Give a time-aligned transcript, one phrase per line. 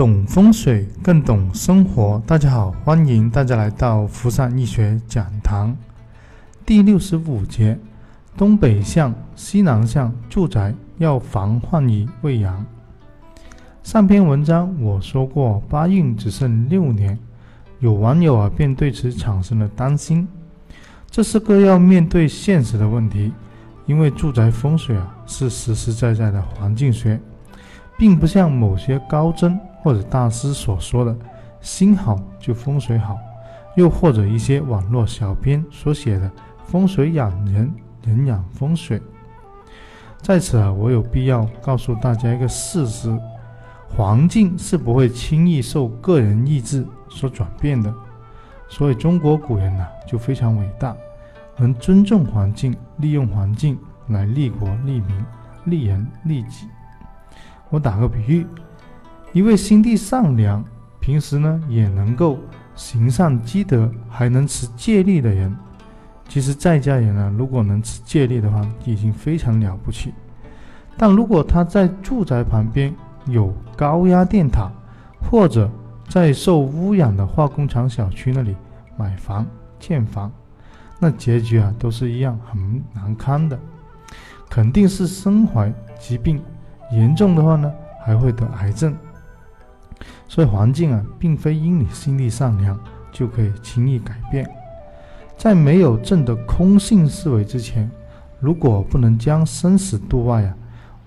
[0.00, 2.22] 懂风水更懂生活。
[2.26, 5.76] 大家好，欢迎大家来到福善易学讲堂。
[6.64, 7.78] 第六十五节：
[8.34, 12.64] 东北向、西南向住宅要防患于未然。
[13.82, 17.18] 上篇文章我说过，八运只剩六年，
[17.80, 20.26] 有网友啊便对此产生了担心。
[21.10, 23.30] 这是个要面对现实的问题，
[23.84, 27.20] 因为住宅风水啊是实实在在的环境学，
[28.00, 29.60] 并不像某些高僧。
[29.82, 31.16] 或者大师所说的
[31.62, 33.16] “心好就风水好”，
[33.76, 36.30] 又或者一些网络小编所写的
[36.68, 37.72] “风水养人，
[38.04, 39.00] 人养风水”。
[40.20, 43.18] 在此啊，我有必要告诉大家一个事实：
[43.88, 47.90] 环境是不会轻易受个人意志所转变的。
[48.68, 50.94] 所以中国古人呐就非常伟大，
[51.56, 55.24] 能尊重环境，利用环境来利国利民、
[55.64, 56.66] 利人利己。
[57.70, 58.46] 我打个比喻。
[59.32, 60.62] 一位心地善良，
[61.00, 62.38] 平时呢也能够
[62.74, 65.56] 行善积德，还能持戒律的人，
[66.28, 70.12] 其实在家人呢，如果能持戒律的话，已经非常了不起。
[70.96, 72.94] 但如果他在住宅旁边
[73.26, 74.70] 有高压电塔，
[75.30, 75.70] 或者
[76.08, 78.56] 在受污染的化工厂小区那里
[78.96, 79.46] 买房
[79.78, 80.30] 建房，
[80.98, 83.58] 那结局啊都是一样很难堪的，
[84.48, 86.42] 肯定是身怀疾病，
[86.92, 87.72] 严重的话呢
[88.04, 88.94] 还会得癌症。
[90.28, 92.78] 所以环境啊，并非因你心地善良
[93.12, 94.48] 就可以轻易改变。
[95.36, 97.90] 在没有正的空性思维之前，
[98.38, 100.54] 如果不能将生死度外啊，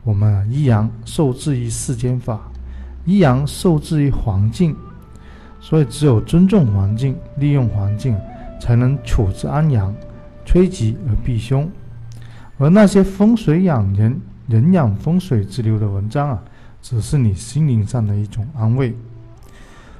[0.04, 2.42] 我们依然受制于世间法，
[3.06, 4.76] 依然受制于环境。
[5.62, 8.18] 所以只有尊重环境，利用环境，
[8.60, 9.96] 才能处之安阳，
[10.44, 11.70] 趋吉而避凶。
[12.58, 14.20] 而那些风水养人、
[14.54, 16.44] 人养风水之流的文章啊。
[16.86, 18.94] 只是你心灵上的一种安慰，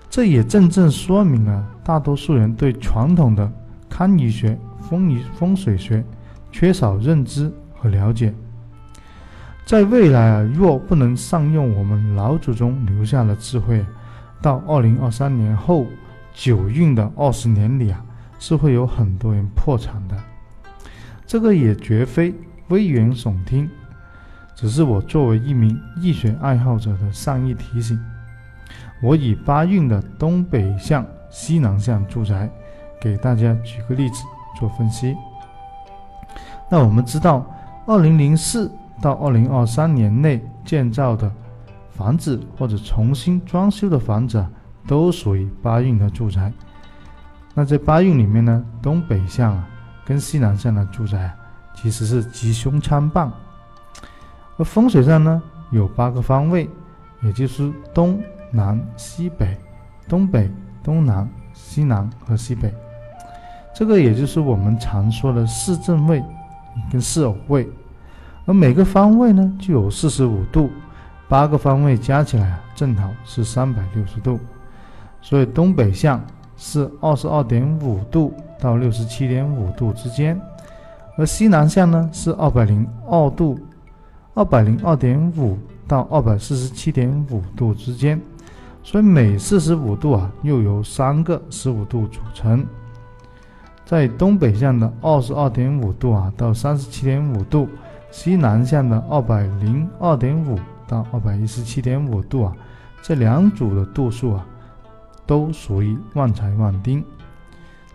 [0.10, 3.50] 这也正正说明了大多数人对传统的
[3.90, 6.04] 堪舆学、风舆风水学
[6.52, 8.34] 缺少认知和了解。
[9.66, 13.82] 在未来啊，若不能善用我们老祖宗留下的智慧，
[14.42, 15.88] 到二零二三年后
[16.34, 18.04] 九运的二十年里啊，
[18.40, 20.22] 是会有很多人破产的。
[21.26, 22.36] 这个也绝非
[22.68, 23.70] 危言耸听。
[24.56, 28.00] 只是我作为一名易学爱好者的善意提醒。
[29.02, 32.50] 我以八运的东北向、西南向住宅，
[33.02, 34.24] 给大家举个例子
[34.58, 35.16] 做分析。
[36.70, 37.46] 那我们知道，
[37.86, 38.72] 二零零四
[39.02, 41.30] 到二零二三年内建造的
[41.92, 44.44] 房子或者重新装修的房子，
[44.88, 46.52] 都属于八运的住宅。
[47.54, 49.68] 那在八运里面呢，东北向啊
[50.06, 51.36] 跟西南向的住宅啊，
[51.76, 53.30] 其实是吉凶参半。
[54.58, 55.42] 而风水上呢，
[55.72, 56.70] 有八个方位，
[57.22, 58.22] 也就是东
[58.52, 59.58] 南西北、
[60.08, 60.50] 东北、
[60.84, 62.74] 东南、西南和西北。
[63.74, 66.24] 这个也就是我们常说的四正位
[66.92, 67.68] 跟四偶位。
[68.46, 70.70] 而每个方位呢，就有四十五度，
[71.28, 74.40] 八个方位加起来啊，正好是三百六十度。
[75.22, 76.24] 所以东北向
[76.58, 80.40] 是二十二点五度到六十七点五度之间，
[81.18, 83.58] 而西南向呢是二百零二度。
[84.36, 85.58] 二百零二点五
[85.88, 88.20] 到二百四十七点五度之间，
[88.82, 92.66] 所以每四十五度啊，又由三个十五度组成。
[93.86, 97.70] 在东北向的二十二点五度啊到三十七点五度，
[98.10, 100.58] 西南向的二百零二点五
[100.88, 102.54] 到二百一十七点五度啊，
[103.04, 104.44] 这两组的度数啊，
[105.28, 107.04] 都属于旺财旺丁。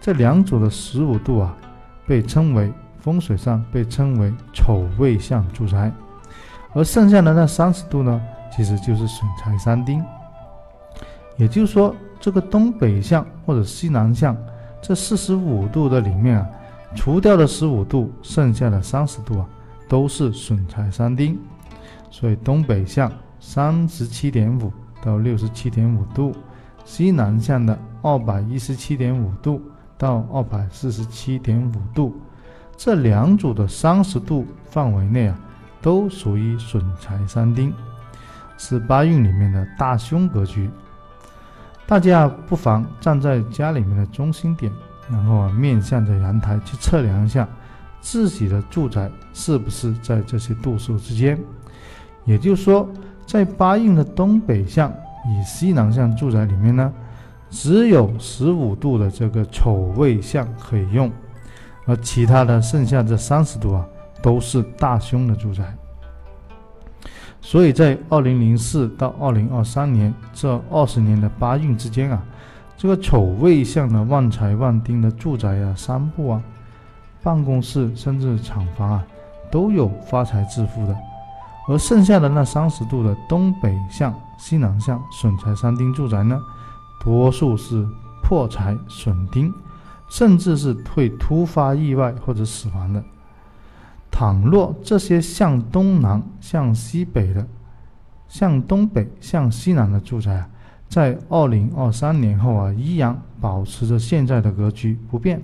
[0.00, 1.56] 这两组的十五度啊，
[2.06, 5.92] 被称为风水上被称为丑位向住宅。
[6.74, 8.20] 而剩下的那三十度呢，
[8.54, 10.04] 其实就是损财三丁。
[11.36, 14.36] 也就是说，这个东北向或者西南向
[14.82, 16.48] 这四十五度的里面啊，
[16.94, 19.46] 除掉了十五度，剩下的三十度啊，
[19.88, 21.38] 都是损财三丁。
[22.10, 24.72] 所以东北向三十七点五
[25.02, 26.34] 到六十七点五度，
[26.84, 29.62] 西南向的二百一十七点五度
[29.96, 32.14] 到二百四十七点五度，
[32.76, 35.38] 这两组的三十度范围内啊。
[35.80, 37.72] 都属于损财三丁，
[38.56, 40.70] 是八运里面的大凶格局。
[41.86, 44.70] 大家不妨站在家里面的中心点，
[45.10, 47.48] 然后啊面向着阳台去测量一下
[48.00, 51.38] 自己的住宅是不是在这些度数之间。
[52.24, 52.86] 也就是说，
[53.24, 56.92] 在八运的东北向与西南向住宅里面呢，
[57.48, 61.10] 只有十五度的这个丑位向可以用，
[61.86, 63.86] 而其他的剩下这三十度啊。
[64.22, 65.74] 都是大凶的住宅，
[67.40, 72.22] 所以在二零零四到二零二三年这二十年的八运之间啊，
[72.76, 76.42] 这个丑未相的旺财旺丁的住宅啊、商铺啊、
[77.22, 79.06] 办公室甚至厂房啊，
[79.50, 80.96] 都有发财致富的。
[81.68, 86.40] 而剩下的那三十度的东北向、西南向损财三丁住宅呢，
[87.04, 87.86] 多数是
[88.22, 89.52] 破财损丁，
[90.08, 93.04] 甚至是会突发意外或者死亡的。
[94.18, 97.46] 倘若这些向东南、向西北的、
[98.26, 100.48] 向东北、向西南的住宅啊，
[100.88, 105.40] 在二零二三年后啊，依然保持着现在的格局不变，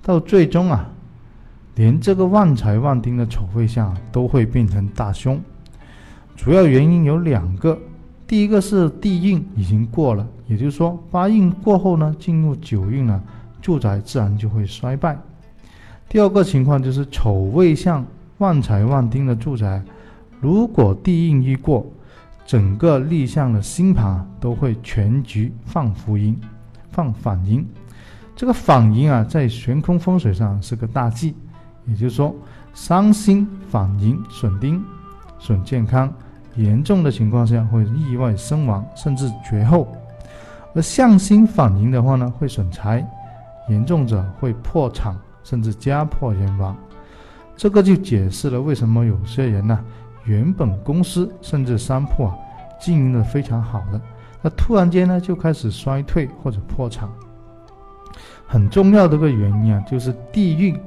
[0.00, 0.88] 到最终啊，
[1.74, 5.40] 连这个旺财旺丁的丑未相都会变成大凶。
[6.36, 7.76] 主要原因有两个，
[8.28, 13.20] 第一个是地运已经过了，也就是说八运过后呢，进入九运了，
[13.60, 15.18] 住宅自然就会衰败。
[16.12, 18.04] 第二个情况就是丑未相
[18.36, 19.82] 旺财旺丁的住宅，
[20.42, 21.86] 如果地运一过，
[22.44, 26.38] 整个立项的星盘都会全局放福音，
[26.90, 27.66] 放反阴。
[28.36, 31.34] 这个反阴啊，在悬空风水上是个大忌，
[31.86, 32.36] 也就是说，
[32.74, 34.84] 伤心反阴损丁，
[35.38, 36.12] 损健康，
[36.56, 39.86] 严重的情况下会意外身亡，甚至绝后；
[40.74, 43.02] 而向心反阴的话呢，会损财，
[43.70, 45.16] 严重者会破产。
[45.44, 46.76] 甚至家破人亡，
[47.56, 49.78] 这个就解释了为什么有些人呢，
[50.24, 52.34] 原本公司甚至商铺啊
[52.80, 54.00] 经营的非常好的，
[54.40, 57.08] 那突然间呢就开始衰退或者破产。
[58.46, 60.78] 很重要的一个原因啊，就是地运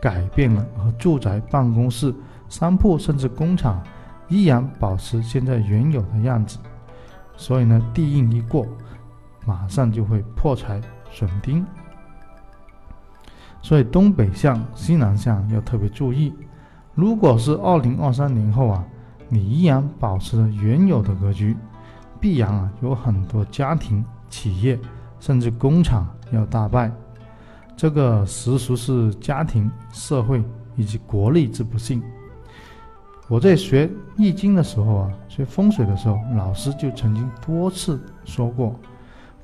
[0.00, 2.14] 改变了，而住宅、办公室、
[2.48, 3.82] 商铺甚至工厂
[4.28, 6.58] 依然保持现在原有的样子。
[7.36, 8.66] 所以呢，地运一过，
[9.44, 11.64] 马上就会破财损丁。
[13.60, 16.32] 所以东北向、西南向要特别注意。
[16.94, 18.84] 如果是二零二三年后啊，
[19.28, 21.56] 你依然保持着原有的格局，
[22.20, 24.78] 必然啊有很多家庭、企业
[25.20, 26.90] 甚至工厂要大败。
[27.76, 30.42] 这个实属是家庭、社会
[30.74, 32.02] 以及国力之不幸。
[33.28, 38.74] 我在学易经的时候啊，学风水的时候，老师就曾经多次说过，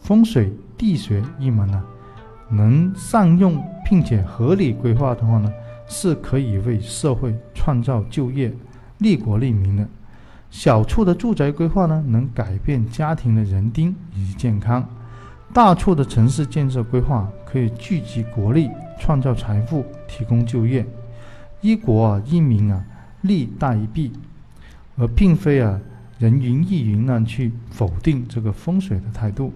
[0.01, 1.85] 风水地学一门呢。
[2.57, 5.53] 能善用并且合理规划的话呢，
[5.87, 8.53] 是可以为社会创造就业、
[8.99, 9.87] 利国利民的。
[10.51, 14.83] 小处的住宅规划呢，能改变家庭的人丁以及健康；
[15.53, 20.87] 大处的城市建设规划可以聚集国力、创造财富、提供就业。
[21.61, 22.85] 一国啊，一民啊，
[23.23, 24.13] 利大于弊，
[24.97, 25.81] 而并非啊
[26.19, 29.53] 人云亦云呢去否定这个风水的态度。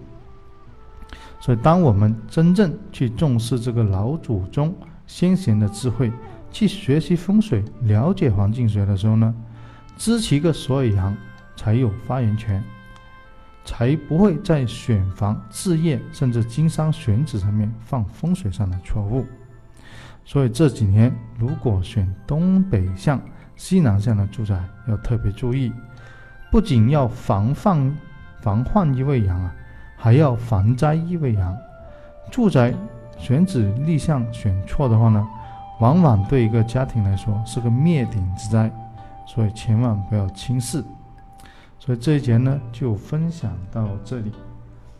[1.39, 4.75] 所以，当我们真正去重视这个老祖宗
[5.07, 6.11] 先贤的智慧，
[6.51, 9.33] 去学习风水、了解环境学的时候呢，
[9.97, 11.15] 知其个所以然，
[11.55, 12.61] 才有发言权，
[13.63, 19.25] 才不会在选房、置业甚至经商选址上面犯风水上的错误。
[20.25, 23.19] 所以这几年，如果选东北向、
[23.55, 25.71] 西南向的住宅，要特别注意，
[26.51, 27.97] 不仅要防范
[28.41, 29.55] 防患于未然啊。
[30.01, 31.55] 还要防灾意未然，
[32.31, 32.73] 住宅
[33.17, 35.27] 选址立项选错的话呢，
[35.81, 38.71] 往往对一个家庭来说是个灭顶之灾，
[39.27, 40.81] 所以千万不要轻视。
[41.77, 44.31] 所以这一节呢就分享到这里。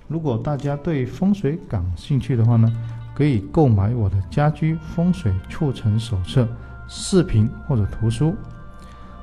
[0.08, 2.70] 如果大家对风水感兴趣的话呢，
[3.16, 6.48] 可以购买我的家居风水促成手册
[6.88, 8.36] 视频或者图书。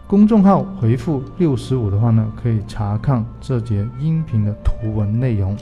[0.06, 5.56] 公众号回复六十五的话呢，可以查看这节音频的图文内容。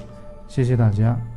[0.48, 1.33] 谢谢大家。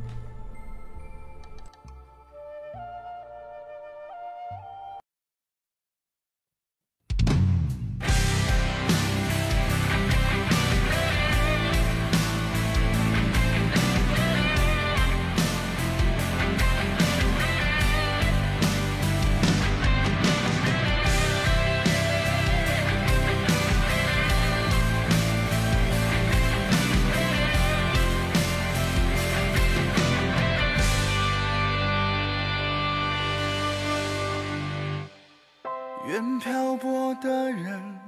[36.08, 38.00] 愿漂泊的人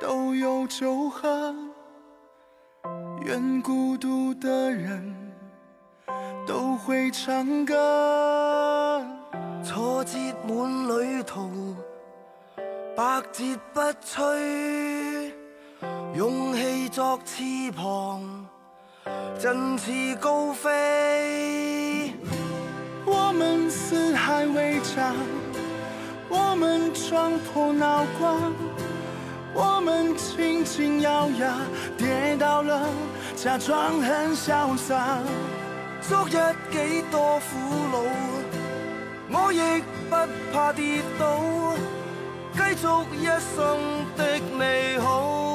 [0.00, 1.52] 都有酒喝，
[3.24, 5.12] 愿孤独的人
[6.46, 9.04] 都会唱歌。
[9.64, 10.16] 挫折
[10.46, 11.74] 满旅途，
[12.94, 15.32] 百折不摧，
[16.14, 17.42] 勇气作翅
[17.72, 18.22] 膀，
[19.36, 22.12] 振翅高飞。
[23.04, 25.12] 我们四海为家。
[26.28, 28.34] 我们撞破脑瓜，
[29.54, 31.56] 我们轻咬牙，
[31.96, 32.86] 跌倒了
[33.34, 35.18] 假装很潇洒。
[36.02, 36.32] 昨日
[36.70, 37.56] 几多苦
[37.92, 37.98] 恼，
[39.30, 40.16] 我亦不
[40.52, 41.40] 怕跌倒，
[42.54, 42.86] 继续
[43.20, 43.78] 一生
[44.16, 45.47] 的美好。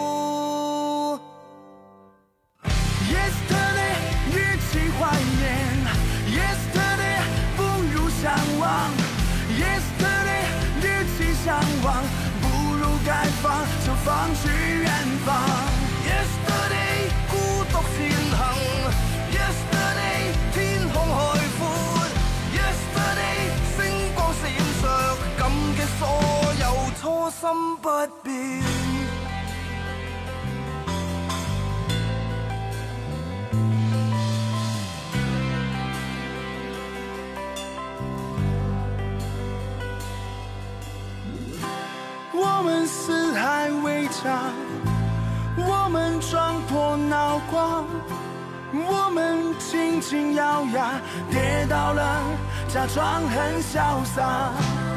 [27.81, 27.89] 不
[28.23, 28.33] 变。
[42.35, 44.49] 我们四海为家，
[45.57, 47.83] 我们撞破脑瓜，
[48.73, 52.21] 我们轻轻咬牙，跌倒了
[52.67, 54.92] 假装很潇洒。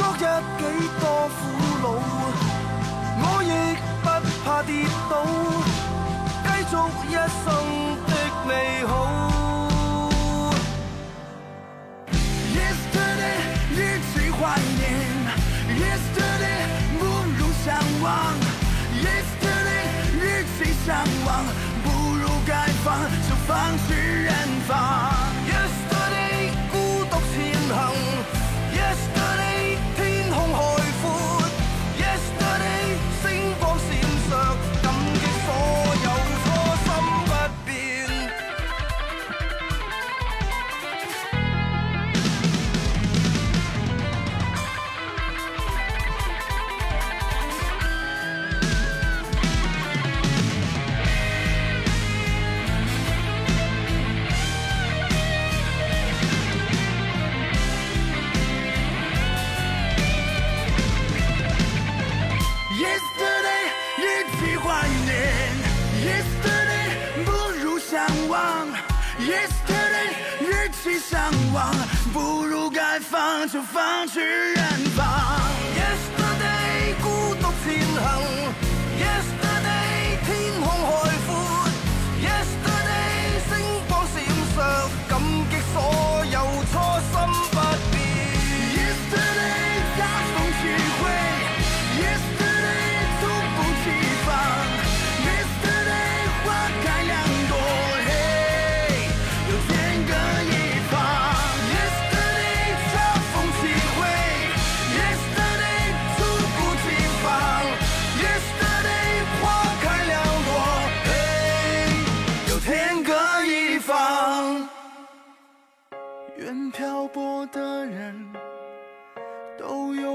[0.00, 0.24] 昨日
[0.58, 0.64] 幾
[0.98, 1.38] 多苦
[1.82, 1.84] 惱，
[3.20, 3.46] 我亦
[4.02, 4.08] 不
[4.42, 4.72] 怕跌
[5.10, 5.12] 倒，
[6.42, 7.12] 繼續一
[7.44, 7.46] 生
[8.08, 8.10] 的
[8.48, 8.50] 美
[8.86, 8.90] 好。
[12.56, 13.36] Yesterday，
[13.72, 13.76] 一
[14.08, 14.42] 起懷
[14.78, 14.80] 念
[15.68, 16.64] ；Yesterday，
[16.98, 17.00] 不
[17.36, 17.68] 如相
[18.00, 18.08] 忘
[19.04, 19.84] ；Yesterday，
[20.16, 20.24] 一
[20.56, 20.88] 起向
[21.26, 21.28] 往，
[21.84, 22.50] 不如该
[22.82, 22.88] 放
[23.28, 23.88] 就放去
[24.26, 24.30] 遠
[24.66, 25.09] 方。
[68.10, 68.66] 如向往
[69.20, 71.72] ；Yesterday，与其向往，
[72.12, 74.64] 不如该放就放去远
[74.96, 75.06] 方。
[75.76, 78.22] Yesterday，孤独前行。
[78.98, 80.28] Yesterday，天
[80.60, 80.90] 空海
[81.26, 81.28] 阔。
[82.20, 83.50] Yesterday，星
[83.88, 84.14] 光闪
[84.54, 84.58] 烁，
[85.08, 85.12] 感
[85.50, 85.76] 激所
[86.26, 86.36] 有
[86.72, 86.74] 初
[87.12, 87.14] 心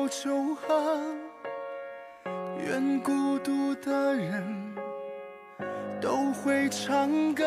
[0.06, 1.02] 都有秋寒，
[2.64, 4.76] 愿孤独的人
[6.00, 7.44] 都会唱歌。